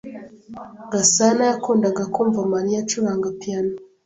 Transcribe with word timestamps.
Gasanayakundaga 0.91 2.03
kumva 2.13 2.39
Mariya 2.53 2.77
acuranga 2.83 3.27
piyano. 3.39 3.73